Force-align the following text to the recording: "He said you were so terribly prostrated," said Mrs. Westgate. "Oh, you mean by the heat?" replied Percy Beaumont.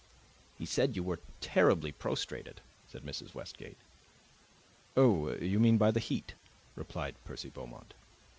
"He 0.57 0.65
said 0.65 0.95
you 0.95 1.03
were 1.03 1.17
so 1.17 1.23
terribly 1.41 1.91
prostrated," 1.91 2.59
said 2.87 3.03
Mrs. 3.03 3.35
Westgate. 3.35 3.77
"Oh, 4.97 5.31
you 5.35 5.59
mean 5.59 5.77
by 5.77 5.91
the 5.91 5.99
heat?" 5.99 6.33
replied 6.75 7.13
Percy 7.23 7.51
Beaumont. 7.51 7.93